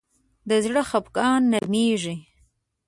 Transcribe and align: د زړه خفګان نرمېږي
د 0.49 0.51
زړه 0.65 0.81
خفګان 0.89 1.41
نرمېږي 1.51 2.15